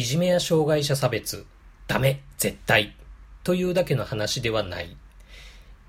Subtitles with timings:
[0.00, 1.44] いじめや障害者差別、
[1.86, 2.96] ダメ、絶対、
[3.44, 4.96] というだけの話ではない。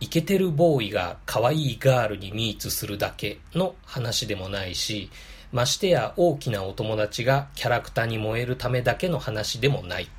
[0.01, 5.09] イケてるボーイが可愛いガールにミーツするだけの話でもないし、
[5.53, 10.09] ましてや大きなお友達がキャラクターに燃えるためだけの話でもない。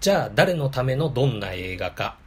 [0.00, 2.18] じゃあ誰のためのどんな映画か。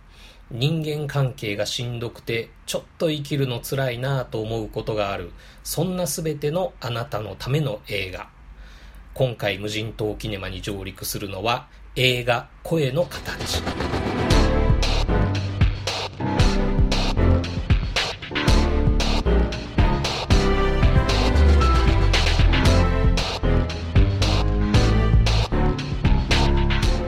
[0.49, 5.31] 人間関係がしんどくて、ちょっと生きるの辛いなぁと思うことがある。
[5.63, 8.35] そんな全てのあなたのための映画。
[9.17, 13.63] 今回無人島キネマに上陸するのは映画声の形。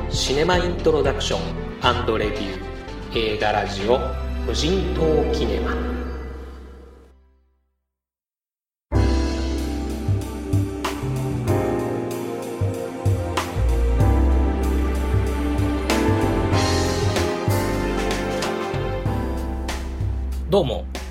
[0.10, 4.00] シネマイントロダクションレビュー映画ラジオ
[4.48, 5.89] 無人島キネマ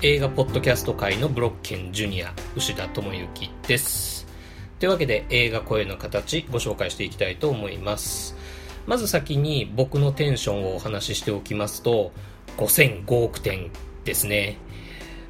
[0.01, 4.25] 映画ポッドキャスト界のブロッケンジュニア、牛田智之です。
[4.79, 8.33] というわけで映画声の形ご紹介していきたいと思います。
[8.87, 12.13] まず先に僕のテンションをお話ししておきますと、
[12.55, 13.71] 5005億点
[14.05, 14.55] ですね。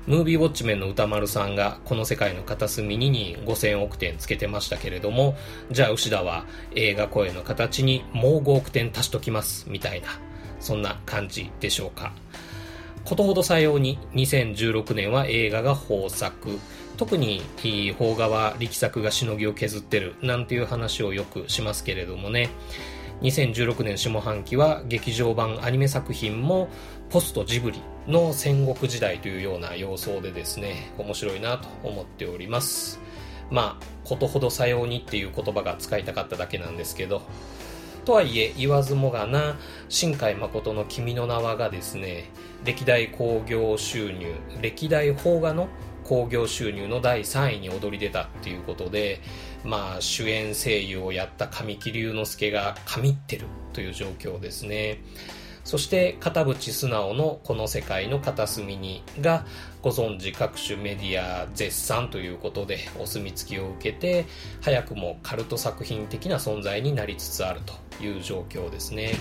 [0.05, 5.35] ムービーウォッチメンの歌丸さんがこの世界の片隅にに5000億点つけてましたけれども、
[5.71, 6.45] じゃあ牛田は
[6.75, 10.09] 映画声の形にもう5億点足しときます、みたいな、
[10.59, 12.13] そんな感じでしょうか。
[13.05, 16.59] ことほどさように2016年は映画が豊作。
[16.97, 22.49] 特に邦画は力作がしのぎを削ってるなんていう話をよくしますけれどもね。
[23.21, 26.69] 2016年下半期は劇場版アニメ作品も
[27.09, 32.99] ポストジブリの戦国時代というような様相でですね面白いなと思っております。
[33.49, 37.21] まあことほどさようにっていう言葉が使いたかっただけなんですけど。
[38.05, 39.55] とはいえ言わずもがな
[39.87, 42.31] 新海誠の「君の名は」がですね
[42.65, 45.69] 歴代興行収入歴代邦画の
[46.03, 49.21] 興行収入の第3位に躍り出たっていうことで、
[49.63, 55.03] まあ、主演声優をやった神木隆之介が神ってるという状況ですね。
[55.63, 59.45] そして片渕素直のこの世界の片隅にが
[59.83, 64.25] ご存知各種メディア絶賛ということでお墨付きを受けて
[64.61, 69.13] 早くもカルト作品的な存在になりつつあるという状況ですね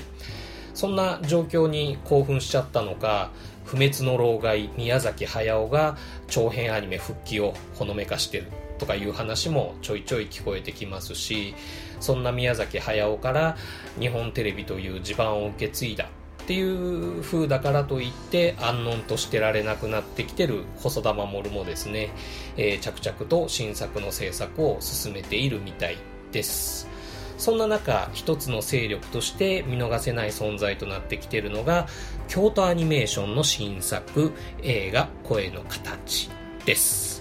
[0.79, 3.33] そんな状況に興奮しちゃったのか
[3.65, 5.97] 不滅の老害宮崎駿が
[6.29, 8.47] 長編アニメ復帰をほのめかしてる
[8.79, 11.57] とかいう話もちょいちょい聞こえてきますし
[11.99, 13.57] そんな宮崎駿から
[13.99, 22.11] 日本テレビという地盤を受け継いだっていう風だからといって安穏としてられなくなってきてる細田守もですね、
[22.57, 25.97] えー、着々と新作の制作を進めているみたい
[26.31, 26.98] です。
[27.39, 31.87] そんな中一つの勢力として見逃せない存在となってきているのが
[32.29, 34.33] 京都アニメーションの新作
[34.63, 36.31] 映画声の形
[36.67, 37.19] です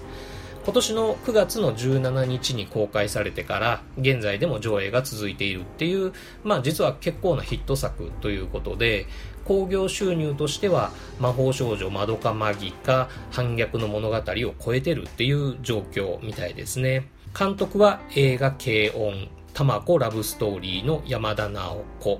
[0.67, 6.11] 今年の9月の17日に公開されてから現在でも上映が続いているっていう、
[6.43, 9.05] まあ実は結構なヒット作ということで、
[9.45, 10.91] 興行収入としては
[11.21, 14.21] 魔法少女まどかマギか反逆の物語を
[14.59, 17.07] 超えてるっていう状況みたいですね。
[17.37, 22.19] 監督は映画軽音、たまこラブストーリーの山田直子。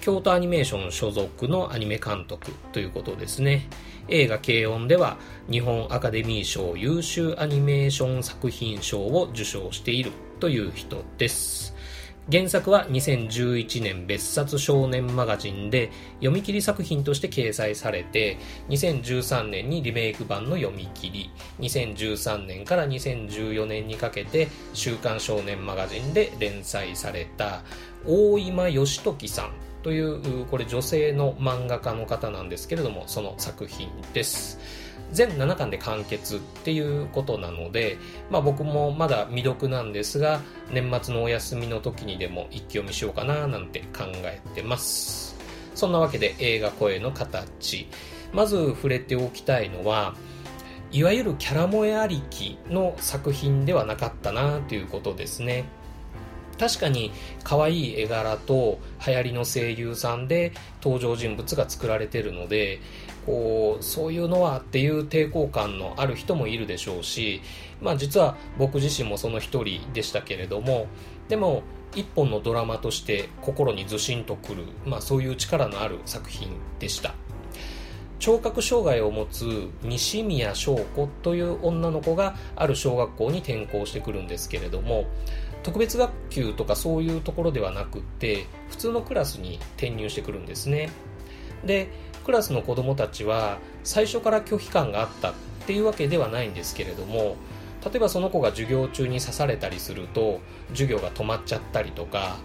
[0.00, 3.68] 京都アニメーション所属のアニメ監督ということですね。
[4.06, 5.16] 映画軽音では
[5.50, 11.74] 日本アカデミー賞優秀アニメーション作品賞を受賞しているという人です。
[12.30, 18.38] 原作は2011年別冊少年マガジンで読み切り作品として掲載されて
[18.68, 27.62] 2013年にリメイク版の読み切り2013年から2014年にかけて週刊少年マガジンで連載された
[28.04, 29.52] 大今義時さん
[29.84, 34.85] というこれ女性の漫画家の方なんですけれどもその作品です。
[35.12, 37.98] 全7巻で完結っていうことなので、
[38.30, 40.40] まあ、僕もまだ未読なんですが
[40.72, 45.36] 年末のお休みの時にでも一気読みしようかななんて考えてます。
[45.74, 47.88] そんなわけで映画声の形。
[48.32, 50.14] まず触れておきたいのは
[50.92, 55.64] いわゆるキャラ萌えありきの作品ではなかったなということですね。
[56.58, 57.12] 確かに
[57.44, 60.52] 可愛い絵柄と流行りの声優さんで
[60.82, 62.80] 登場人物が作られてるので
[63.26, 67.42] こうそういうのはっていう抵抗感のある人もいるでしょうし、
[67.82, 70.86] まあ、実は僕自身もその一人でしたけれども
[71.28, 71.62] でも
[71.94, 77.14] 一本のドラマとして心にずしんとくる、まあ、そういう力のある作品でした。
[78.18, 85.04] 聴覚障害を持つ西宮翔子という女の子がある小学校に転校してくるんですけれども
[85.62, 90.90] 特別学級とかそういうところではなくって普通のクラスに転入してくるんですね。
[91.64, 91.88] で
[92.26, 95.34] クラスの子どもたちは最初から拒否感があったっ
[95.64, 97.36] ていうわけではないんですけれども
[97.84, 100.40] 例えばその子が授業中に刺されたりすると
[100.70, 102.38] 授業が止まっちゃったりとか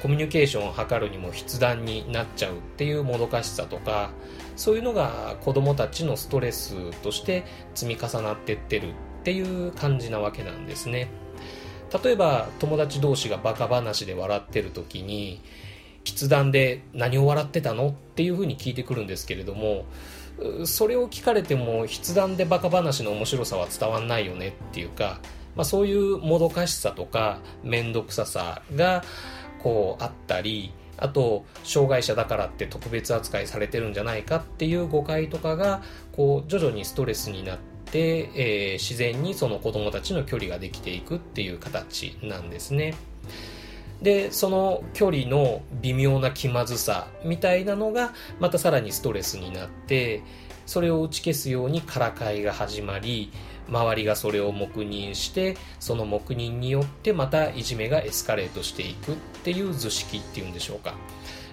[0.00, 4.10] コミュニケーションを図るにも筆談になっちゃうっていうもどかしさとか
[4.56, 7.44] そういうのが子どもたちのストレスとして
[7.74, 8.92] 積み重なってってるっ
[9.22, 11.08] ていう感じなわけなんですね。
[12.02, 15.40] 例えば友達同士がバカ話で笑ってる時に
[16.06, 19.84] 筆談で何を笑ってたのっていうふうに聞いてくるんですけれども
[20.64, 25.20] それを聞かれても筆談でバカ話の面白さは伝わんないよねっていうか、
[25.54, 29.02] まあ、そういうもどかしさとか面倒くささが
[29.62, 35.82] こうあったりあと障害者だからって特別扱いされてるんじゃないかっていう誤解とかが
[36.12, 37.58] こう徐々にストレスになっ
[37.90, 42.94] て、えー、自然にその子供たちの距離ができていくっていう形なんですね。
[44.02, 50.22] でその距離の微妙な気まずさみたいなのがまたさらにストレスになって
[50.66, 53.32] それを打ち消すようにからかいが始まり
[53.68, 59.14] 周りがそれを黙認してその黙認によってまたいじめがエスカレートしていくっ
[59.44, 60.92] ていう図式っていうんでしょうか、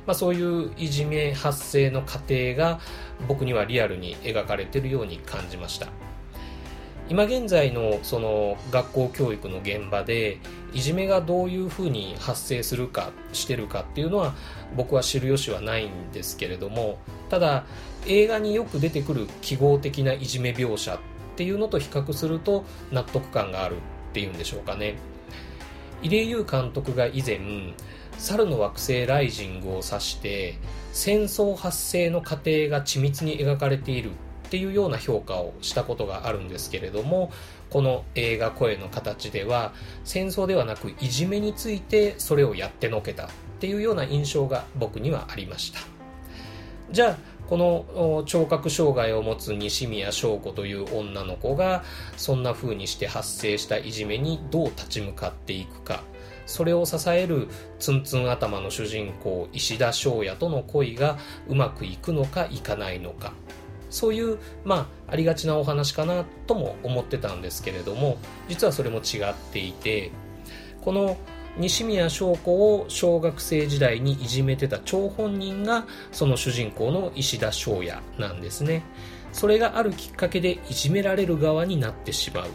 [0.05, 2.79] まあ、そういういじめ発生の過程が
[3.27, 5.87] 僕にはリアルに描かれてるように感じました。
[7.13, 10.39] 今現在のその学校教育の現場で
[10.73, 14.33] いじめがどういうふうに発生するかしてるかっていうのは
[14.75, 16.97] 僕は知る由はないんですけれども
[17.29, 17.65] ただ
[18.07, 20.99] 映画によく出てくる記号的ないじめ描写っ
[21.35, 23.79] ていうのと比較すると納得感があるっ
[24.13, 24.95] ていうんでしょうかね。
[26.01, 27.39] 入江優監督が以前
[28.17, 30.55] 猿の惑星ライジングを指して
[30.91, 34.09] 戦争発生の過程が緻密に描かれている
[34.53, 37.31] っていうような評価をしたことがあるんですけれども
[37.71, 39.73] この映画「声の形」では
[40.03, 43.29] 戦争ではなくいじめについてそれをやってのけたっ
[43.59, 45.79] ていうような印象が僕にはありました。
[46.91, 47.17] じゃあ
[47.49, 51.83] この聴覚障害を持つ西宮翔子という女の子が
[52.15, 56.03] そんな風にして発生したいじめにどう立ち向かっていくか。
[56.45, 57.47] それを支える
[57.79, 61.17] ツンツン頭の主人公石田翔也との恋が
[61.47, 63.33] うまくいくのかいかないのか。
[63.93, 68.17] そういうまあありがちなお話かなとも思ってたんですけれども
[68.49, 70.11] 実はそれも違っていて
[70.81, 71.15] この
[71.57, 78.81] 西宮翔子を小学生時代にいじめてた張本人がその主人公の石田翔也なんですね。
[79.31, 82.47] それがあるきっかけでいじめられる側になってしまう。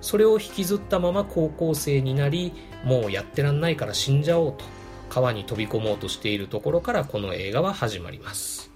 [0.00, 2.54] それを引きずったまま高校生になり
[2.84, 4.64] もうやってらんないから死んじゃおうと
[5.10, 8.71] 川に飛び込もうとしているところからこの映画は始まります。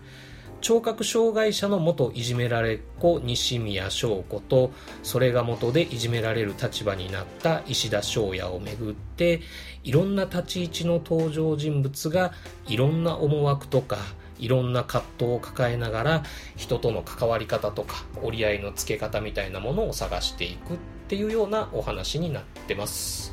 [0.67, 4.73] 聴覚障害者の元いじめられっ子西宮翔子と
[5.05, 9.43] それが元でいじめられる立場になった石田翔也をめぐって
[9.85, 12.33] いろんな立ち位置の登場人物が
[12.67, 13.99] いろんな思惑とか
[14.41, 16.23] いろんな葛藤を抱えながら
[16.57, 20.77] 人との関わり方とか折り合いのつけ方みたいなものを探していくっ
[21.07, 23.33] ていうようなお話になってます。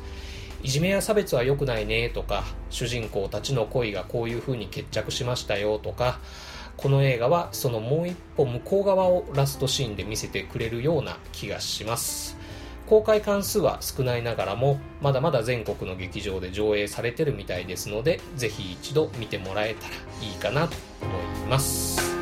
[0.62, 6.20] いじめや差別は良くないねとか主人公たちの恋がこういう風に決着しましたよとか
[6.76, 12.36] この映画はそのもう一歩向こう側をラストシーンで見せてくれるような気がします。
[12.86, 22.13] 公開関数は少ないながらもまだまだ全国の劇場で上映されてるみたいですのでぜひ一度見てもらえたらいいかなと思います。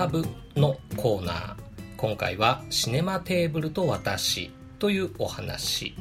[0.00, 0.24] パブ
[0.56, 1.54] のコーナー
[1.98, 5.94] 今回はシネマテーブルと私というお話。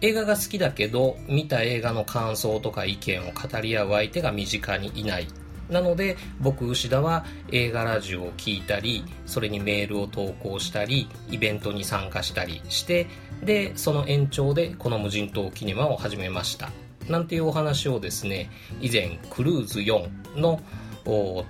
[0.00, 5.26] 映画が好きだけど見た映画の感想とか意見を語り合う相手が身近にいない。
[5.68, 13.08] なので僕牛田は映画ラジオを聴いたりそれにメールを投稿したりイベントに参加したりして
[13.42, 16.70] でその延長でこの無人島キネマを始めました。
[17.08, 18.48] なんていうお話をですね
[18.80, 20.60] 以前クルーズ4の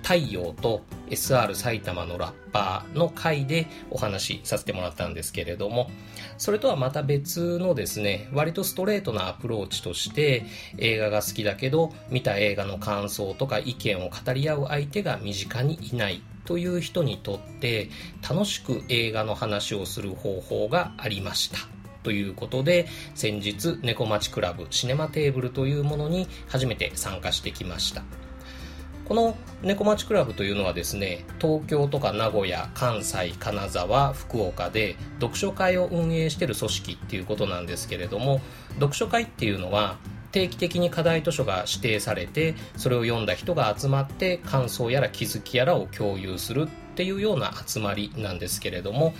[0.01, 5.89] 太陽と SR 埼玉のラッパーの回でお話しさせてもらったんですけれども、
[6.37, 10.45] それとはまた別のですね、割とストレートなアプローチとして、
[10.77, 17.89] 映画が好きだけど、見た映画の感想とか意見を語り合う相手が身近にいないという人にとって、
[18.27, 21.57] 楽しく映画の話をする方法がありました。
[22.03, 28.03] ということで、先日、猫町クラブシネマテーブルというものに初めて参加してきました。
[29.09, 38.39] この猫町クラブというのはですね、東京とか名古屋、関西、金沢、福岡で読書会を運営している組織っていうことなんですけれども、
[38.75, 39.97] 読書会っていうのは
[40.31, 49.15] 定期的に課題図書が指定されて、それを読んだ人が集まって感想やら気づきやらを共有するっていうような集まりなんですけれども、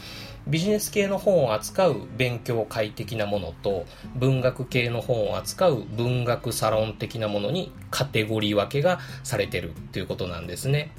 [0.49, 10.91] ビジネス系の本を扱う勉強会的なものと文学系の本を扱う文学サロン的なものにカテゴリー分けがされてるっていうことなんですね。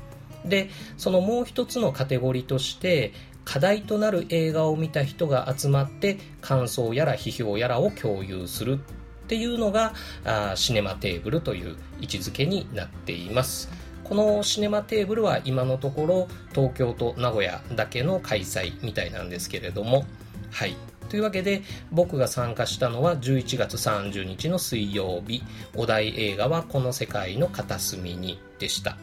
[0.45, 3.13] で、そのもう一つのカテゴリーとして
[3.45, 8.79] 課題となる映画を見た人が集まって感想やら批評やらを共有する
[9.25, 13.69] っていうのがあシネマテーブルという位置づけになっています。
[14.11, 20.05] このシネマテーブルは今のところ東京と名古屋だけの開催みたいなんですけれども、
[20.51, 20.75] はい。
[21.09, 21.63] というわけで
[21.93, 25.45] 僕が参加したのは11月30日の水曜日。
[25.77, 28.97] お題映画はこの世界の片隅にでした。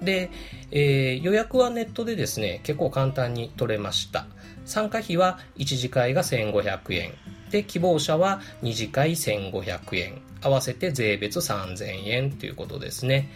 [0.00, 0.30] で、
[0.70, 4.28] えー、予約はネットでですね結構簡単に取れました。
[4.64, 7.14] 参加費は1次会が1500円。
[7.50, 10.22] で希望者は2次会1500円。
[10.40, 13.28] 合わせて税別3000円ということですね。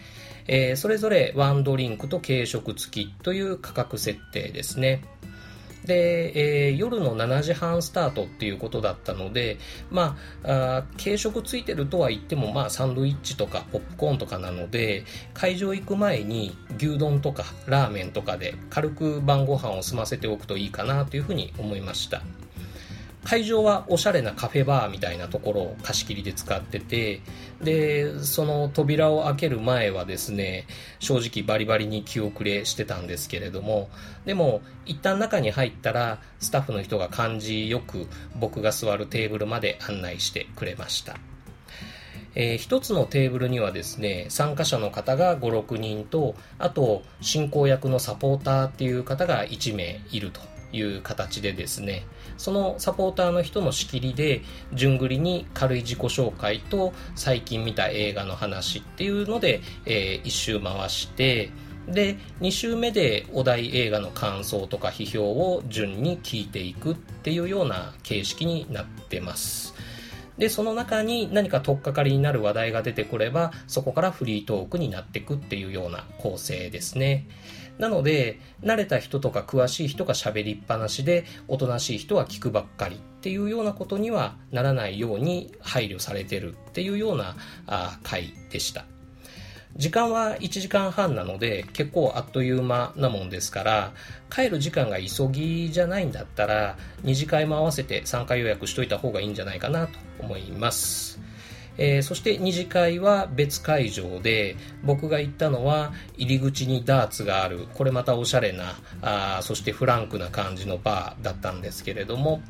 [0.47, 5.03] えー、それぞれワンドリンクと軽食付きという価格設定ですね。
[5.85, 9.57] で、えー、夜の7時半スタートっていうことだったので、
[9.89, 22.21] まあ、あ軽食ついてるとは言っても、まあ、サンドイッチとかポップコーンとかなので、会場行く前に牛丼とかラーメンとかで軽く晩ご飯を済ませておくといいかなというふうに思いました。
[23.23, 27.21] 会場はおしゃれなカフェバーみたいなところを貸し切りで使ってて、
[27.61, 30.65] で、その扉を開ける前はですね、
[30.99, 33.89] 正直バリバリに気遅れしてたんですけれども、
[34.25, 41.17] でも、一旦中に入ったら、スタッフの人が感じよく僕が座るテーブルまで案内してくれました。
[42.33, 52.05] えー、一つのテーブルにはですね、参加者の方が5、6人と、あと、進行役のサポーターっていう方が1名いるという形でですね、
[52.41, 54.41] そのサポーターの人の仕切りで、
[54.73, 61.51] 順繰りに軽い自己紹介と最近見た映画の話っていうので、えー、一周回して、
[61.87, 69.75] で、2週目でお題映画の感想とか批評を順に聞いていくっていうような形式になってます。
[70.39, 77.27] で、その中に何か取っかかりになる話題が出てくれば、そこからフリートークになっていくっていうような構成ですね。
[77.81, 87.35] なので、慣れた人とか詳しい人が喋りっぱなしで、おとなしい人は聞くばっかりっていうようなことにはならないように配慮されてるっていうような
[87.65, 88.85] あ回でした。
[89.77, 93.93] 時間は1時間半なので結構あっという間なもんですから
[94.29, 101.19] 帰る時間が急ぎじゃないんだったら2次会も合わせて参加予約しといた方がいいんじゃないかなと思います。
[101.83, 112.43] えー、そして二次会は別会場で僕が行ったのは入り口にダーツがあるこれまたおしゃれなあそしてフランクな感じのバーだったんですけれども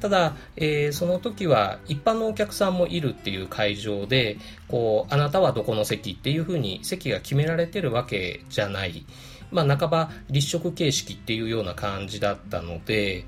[0.00, 9.04] ただ、えー、その時は一般のお客さんもいるっていう会場でこうあなたはどこの席っていうふうに席が決められてるわけじゃない。
[9.50, 13.24] まあ半ば立食形式っていうような感じだったので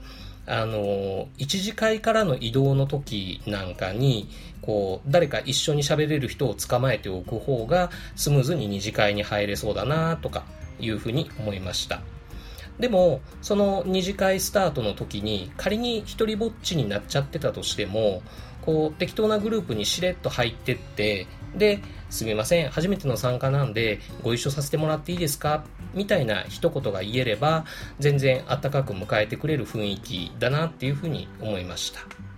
[0.46, 4.28] あの、一次会からの移動の時なんかに、
[4.62, 10.44] こう、誰か一緒に喋れる人を捕まえておく方が、スムーズに二次会に入れそうだなとか、
[10.80, 12.00] いうふうに思いました。
[12.78, 18.22] でも、その二次会スタートの時に、仮に一人ぼっちになっちゃってたとしても、
[18.62, 25.64] こう、適当なグループにしれっと入ってって、で、すみません、初めての参加なんで、ご一緒させてもらっていいですか？
[25.94, 27.64] みたいな一言が言えれば、
[27.98, 32.29] 全然あったかく迎えてくれる雰囲気だなっていうふうに思いました。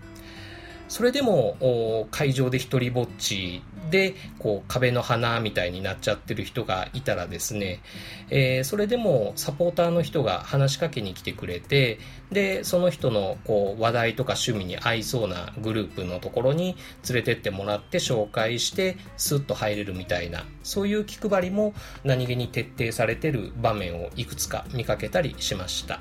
[0.93, 7.81] それでも会場で一人ぼっちでこう壁の花みたいになっちゃってる人がいたらですね、
[8.29, 11.99] えー、それでもサポーターの人が話しかけに来てくれて
[12.31, 16.77] でその人のこう話題とか趣味に合いそうなグループのところに
[17.09, 21.73] 連れてってもらって紹介してスッと入れるみたいなそういう気配りも
[22.05, 26.01] 何気に徹底されてる場面をいくつか見かけたりしました。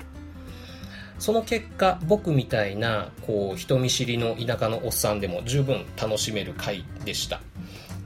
[1.22, 7.40] その結果僕みたいなこう人見知りの田舎のおっさんでも十分楽しめる回でした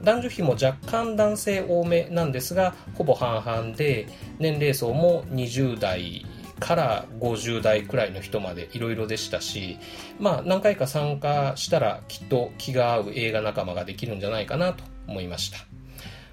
[0.03, 4.07] 男女比も若干男性多めなんですがほぼ半々で
[4.39, 6.27] 年齢層も20代
[6.61, 9.79] から50代くらいの人までいろいろでしたし、
[10.19, 15.59] まあ何回か参加したらきっと気が合う映画仲間ができるんじゃないかなと思いました。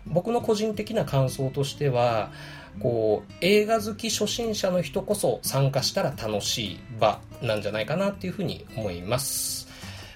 [0.05, 2.31] 僕の個人的な感想としては、
[2.79, 9.67] こう映画好き初心者の人こそ参加したら楽しい場なんじゃないかなっていうふうに思います。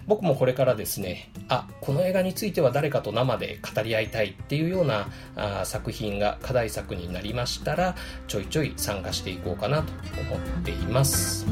[0.08, 7.94] 僕もこれからですね、あ、この映画については誰かと生で語り合いたいっていうようなあ作品が課題作になりましたら、
[8.28, 11.46] ちょいちょい参加していこうかなと思っています。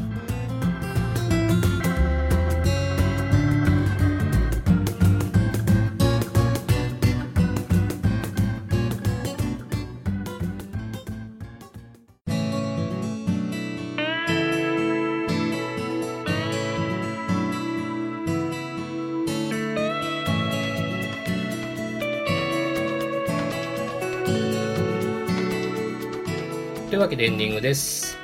[26.95, 28.17] というわけでエンディングです。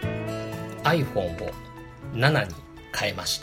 [0.84, 1.52] iPhone を
[2.14, 2.56] 7に
[2.98, 3.42] 変えまし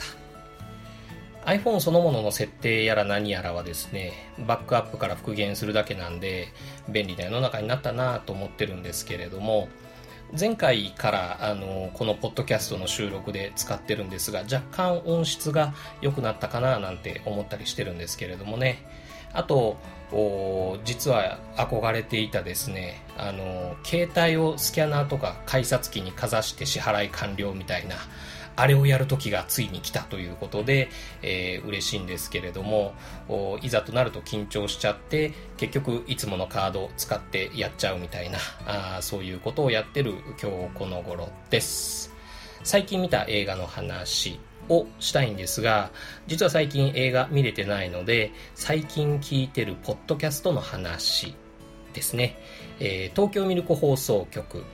[1.45, 1.53] た。
[1.53, 4.15] iPhone そのものの設定やら何やらはですね
[4.47, 6.49] バックアップから復元するだけなんで
[6.89, 9.69] 便利な世の中になったなと思ってるんですけれども
[10.33, 18.83] 前回からあのこのポッドキャストの収録で使ってるんですが若干音質が良くなったかななんて思ったりしてるんですけれどもね。
[19.35, 19.77] あと
[20.85, 27.97] 実は憧れていたですねあの携帯をスキャナーとか改札機にかざして支払い完了みたいな
[28.57, 30.89] あれをやる時がついに来たということで、
[31.23, 32.95] えー、嬉しいんですけれども
[33.63, 42.19] いざとなると緊張しちゃって結局いつものカードを使ってやっちゃうみたいなあそういうことをやってる今日この頃です。
[42.65, 45.91] 最近見た映画の話をしたいんですが、
[46.27, 51.35] 実は最近映画見れてないので、最近聞いてるポッドキャストの話
[51.93, 52.39] ですね。
[52.81, 54.65] えー、東京ミルク放送局、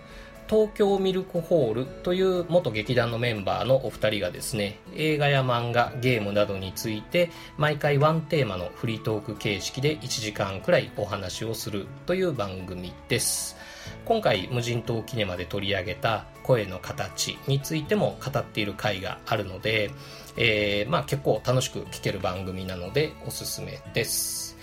[0.48, 13.56] 東京ミルクホールという元劇団のメンバーのお二人がですね、映画や漫画、ゲームなどについて毎回ワンテーマのフリートーク形式で1時間くらいお話をするという番組です。
[14.04, 19.90] 今回無人島キネマで取り上げた声の形についても語っている回があるので、
[20.36, 24.58] えー、まあ結構楽しく聞ける番組なのでおすすめです。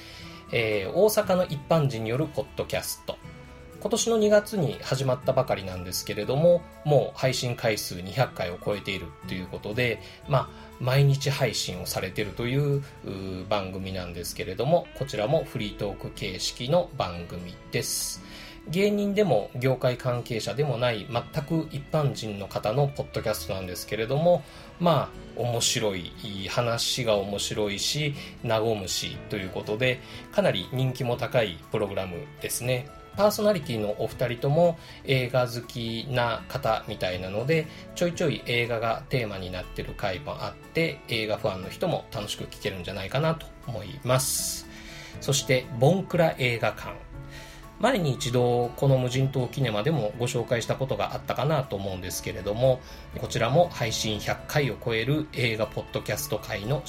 [0.51, 3.17] えー、大阪の一般人によるポッドキャスト。
[3.81, 12.83] 今年の2月に始まったばかりなんですけれども、もう配信回数200回を超えているということで、まあ、毎日配信をされているという
[13.49, 18.21] 番組なんですけれども、こちらもフリートーク形式の番組です。
[18.67, 24.43] 芸人でも業界関係者でもない全く一般人の方のポッドキャストなんですけれども
[24.79, 26.11] まあ面白い
[26.47, 28.13] 話が面白いし
[28.45, 29.99] 和むしということで
[30.31, 44.67] かなり人気も高いプログラムですねパーソナリティのお二人とも映画好きな方みたいなのでちょいちょい映画がテーマになってる回もあって映画ファンの人も楽しく聴けるんじゃないかなと思います。
[45.19, 47.11] そしてボンクラ映画館。
[47.79, 52.79] 前に一度この無人島キネマでもご紹介したことがあったかなと思うんですけれども
[53.19, 56.85] こちらも配信100回を超える映画ポッドキャスト界の老舗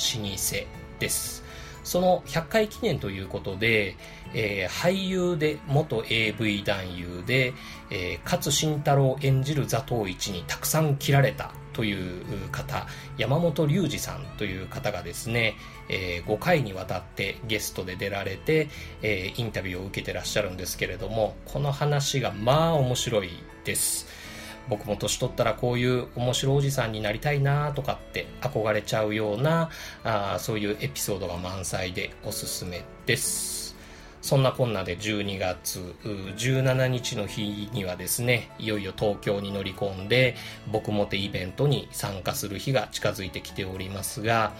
[0.98, 1.42] です。
[1.84, 3.96] その100回記念ということで、
[4.34, 7.54] えー、俳優で元 AV 男優で、
[7.90, 15.54] えー、勝慎太郎演じる座頭市にたくさん切られたという方、山本隆二さんという方がですね、
[15.88, 18.68] えー、5回にわたってゲストで出られて、
[19.02, 23.30] えー、インタビューを受けてらっしゃるんですけれども、この話がまあ面白い
[23.64, 24.21] です。
[24.68, 29.70] 僕も年取ったらこういう面白おじさんになりたいなとかって憧れちゃうような
[30.05, 33.62] あそういうエピソードが満載でおすすめです。
[34.22, 40.37] そんなこんなで12月17日の日にはですね、いよいよ東京に乗り込んで、
[40.70, 44.53] 僕もてイベントに参加する日が近づいてきておりますが、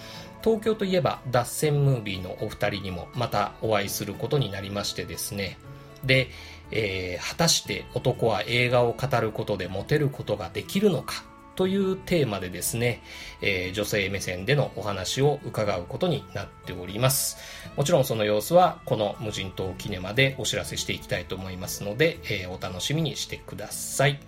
[0.43, 5.57] 東京といえば脱線ムービーのお二人にもまたお会いすることになりましてですね。
[6.03, 6.31] で、
[6.72, 13.02] えー、果たして男は映画を語ることでモテることができるのかというテーマでですね、
[13.40, 17.37] えー、女性目線でのお話を伺うことになっております。
[17.76, 24.20] もちろんその様子はこの無人島キネマでお知らせしていきたいと思いますので、えー、お楽しみにしてください。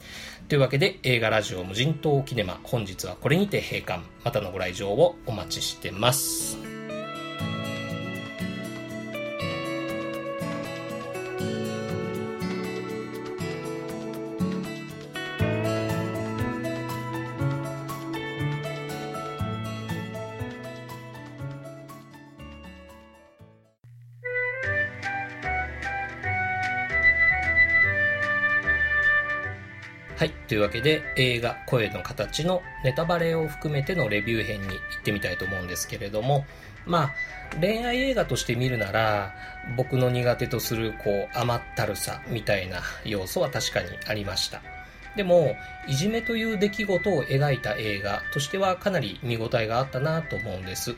[0.49, 4.03] というわけで映画ラジオ無人島キネマ本日はこれにて閉館。
[4.23, 6.74] またのご来場をお待ちしてます。
[30.55, 36.47] というわけで、映画、声の形のネタバレを含めてのレビュー編に行ってみたいと思うんですけれども、
[36.87, 37.15] まあ、
[37.61, 39.35] 恋愛映画として見るなら、
[39.77, 44.63] 僕の苦手とする、こう、甘ったるさみたいな要素は確かにありました。
[45.17, 45.57] でも、
[45.89, 50.95] いじめという出来事を描いた映画としてはかなり見応えがあったなと思うんです。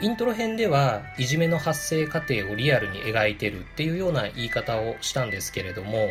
[0.00, 6.10] イントロ編ではいじめの発生過程をリアルに描いてるっていうような言い方をしたんですけれども、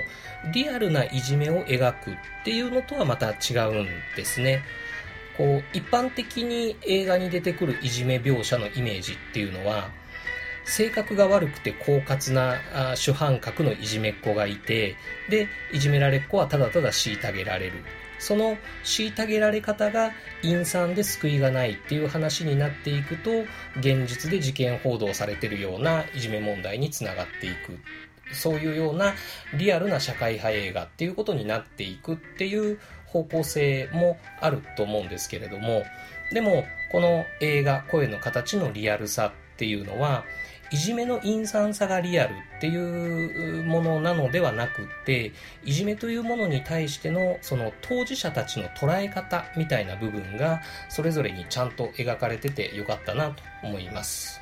[0.54, 4.64] リアルないじめを描くっていうのとはまた違うんですね。
[5.38, 9.92] こう、一般的に映画に出てくるいじめ描写のイメージっていうのは、
[10.66, 14.96] 性格が悪くて狡猾な主犯格のいじめっ子がいて、
[15.30, 17.74] で、いじめられっ子はただただ虐げられる。
[18.26, 20.12] その虐げられ方が
[20.42, 23.30] 陰惨で救いがないっていう話になっていくと、
[23.78, 27.78] 現実で事件報道されてるようないじめ問題につながっていく。
[28.34, 29.14] そういうような
[29.54, 35.84] リアルな社会派映画っていうことになっていくっていう方向性もあると思うんですけれども、
[36.32, 40.24] でもこの映画声の形のリアルさっていうのは、
[40.72, 45.32] いじめの陰惨さがリアルっていうものなのではなくて
[45.64, 54.42] いじめというものに対してのその当事者たちの捉え方みたいな部分がそれぞれにちゃんと描かれててよかったなと思います。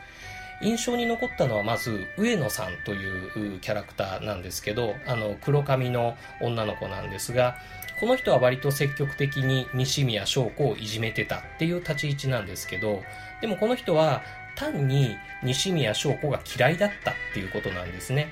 [0.62, 7.57] 印象に残ったのはまず上野さんというキャラクターなんですけどあの黒髪の女の子なんですが
[7.99, 13.03] この人は割と積極的に西宮翔子をいじめてたっていう立ち位置なんですけど
[13.41, 14.23] でもこの人は
[14.55, 18.31] 単に西宮翔子が嫌いだったっていうことなんですね。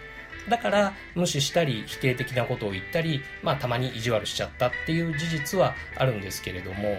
[0.50, 6.98] だから無視したり否定的なことを言ったり、まあたまに意地悪しちゃったっていう事実はあるんですけれども、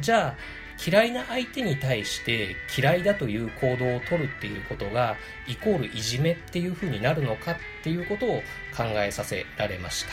[0.00, 0.36] じゃあ
[0.84, 8.42] 嫌いな相手に対して嫌いだという行動をとるっていうことがイコールいじめっていう風になるのかっていうことを
[8.76, 10.12] 考えさせられました。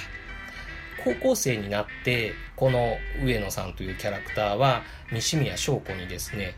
[1.04, 6.56] 高校生になってこの上野さんというキャラクターは西宮翔子にですね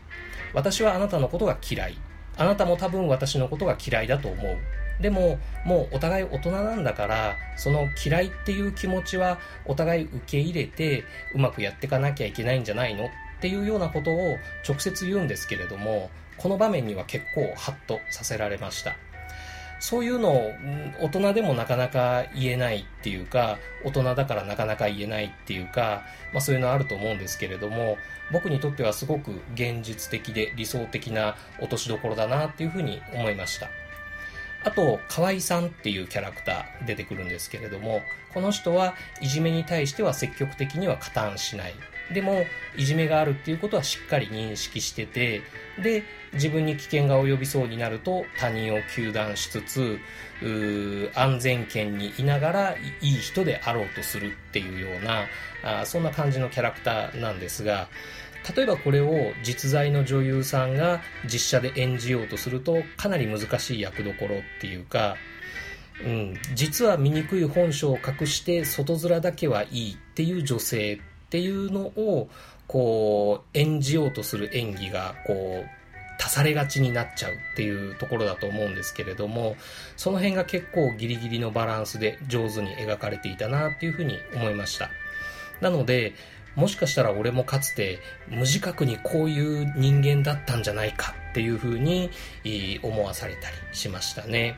[0.52, 1.96] 私はあなたのことが嫌い。
[2.36, 4.58] あなたも多分私のことが嫌いだと思う。
[5.02, 13.06] でも、もうお互い大人なんだから、その嫌いっていう気持ちはお互い受け入れて、うまくやっていかなきゃいけないんじゃないの？
[13.06, 13.08] っ
[13.40, 14.36] ていうようなことを
[14.68, 18.96] 直接言うんですけれども、この場面には結構ハッとさせられました。
[19.80, 20.52] そういうのを
[21.00, 27.96] 大人でもなかなか言えないっていうか、大人だからなかなか言えないっていうか、まあそういうのあると思うんですけれども、
[28.30, 33.68] 僕にとってはすごく現実的で理想的な落としどころだなっていうふうに思いました。
[34.62, 38.02] あと、河合さんっていうキャラクター出てくるんですけれども、
[38.34, 41.74] この人はいじめに対しては積極的には加担しない。
[42.12, 42.44] でも、
[42.76, 45.42] いじめがあるっていうことはしっかり認識してて、
[45.82, 49.98] で、自分に危険が及びそうになると他人を糾弾しつつ、
[51.14, 55.26] 安全圏にいながらいい人であろうとするっていうような、
[55.82, 57.88] あそんな感じのキャラクターなんですが、
[58.56, 65.16] 例えばこれを実在の女優さんが実写で演じようとするとかなり難しい役どころっていうか、
[66.04, 72.28] うん、実は醜い本性を隠して外面だけはいいっていう女性っっていうのを
[72.66, 75.80] こう演じようとする演技がこう
[76.20, 79.54] 足されがちになっちゃうっていうところだと思うんですけれども
[79.96, 84.90] その辺が結構ギリギリのバランスで上手に描かれていたなっていうふうに思いました
[85.60, 86.14] なので
[86.56, 92.10] もしかしたら俺もかつて無自覚にこういう人間だったんじゃないかっていうふうに
[92.82, 94.56] 思わされたりしましたね。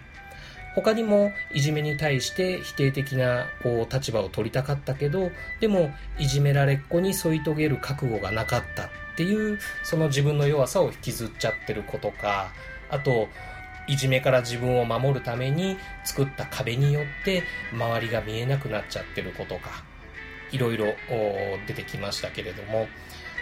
[0.75, 5.31] 他にもいじめに対して否定的なこう立場を取りたかったけど
[5.61, 12.53] でもいじめられっ子に添い遂げる覚悟がなかったっていうその自分の弱さを引きずっちゃってることか
[12.91, 13.29] あと
[13.87, 19.85] いじめから自分を守るために作った壁によって周りが見えなくなっちゃってることか
[20.53, 20.95] いろいろ
[21.67, 22.87] 出てきましたけれども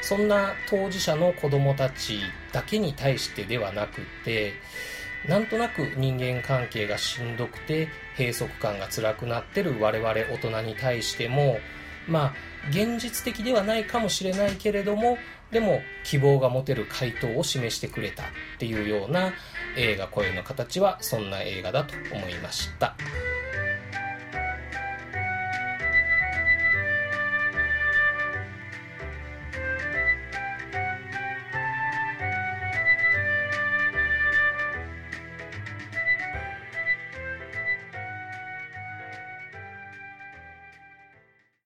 [0.03, 2.21] そんな当事者の子供たち
[2.53, 4.55] だけに対してではなくて
[5.29, 11.59] なんとなく人間関係がしんどくて閉塞感が辛くなってる我々大人に対しても
[12.09, 12.35] まあ
[12.71, 15.19] 現実的ではないかもしれないけれども
[15.51, 18.27] でも希望が持てる回答を示してくれたっ
[18.59, 19.33] ていうような
[19.77, 22.95] 映画声の形はそんな映画だと思いました。